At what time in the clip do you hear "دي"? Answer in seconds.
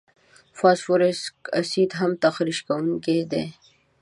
3.31-3.45